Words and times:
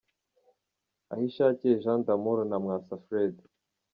Ahishakiye 1.13 1.79
Jean 1.83 1.99
d’Amour 2.05 2.39
na 2.49 2.57
Mwasa 2.63 2.95
Fred. 3.05 3.35